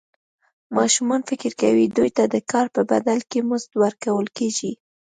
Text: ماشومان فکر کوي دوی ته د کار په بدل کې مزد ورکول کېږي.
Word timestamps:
ماشومان 0.77 1.21
فکر 1.29 1.51
کوي 1.61 1.85
دوی 1.95 2.09
ته 2.17 2.23
د 2.33 2.35
کار 2.51 2.65
په 2.75 2.81
بدل 2.91 3.19
کې 3.29 3.39
مزد 3.49 3.71
ورکول 3.83 4.27
کېږي. 4.37 4.71